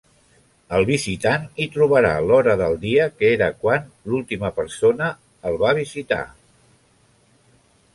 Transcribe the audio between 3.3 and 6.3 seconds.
era quan l'última persona el va visitar.